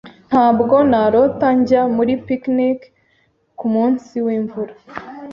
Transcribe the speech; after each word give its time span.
Ntabwo 0.29 0.75
narota 0.91 1.47
njya 1.59 1.81
muri 1.95 2.13
picnic 2.27 2.79
kumunsi 3.59 4.13
wimvura. 4.25 4.73